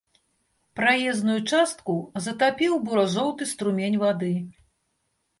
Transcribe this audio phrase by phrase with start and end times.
[0.77, 1.93] Праезную частку
[2.27, 4.31] затапіў бура-жоўты струмень вады.